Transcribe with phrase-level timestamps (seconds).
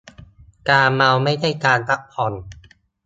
[0.69, 2.33] การเมาไม่ใช่การพักผ่อน.